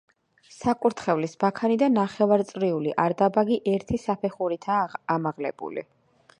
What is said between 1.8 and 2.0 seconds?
და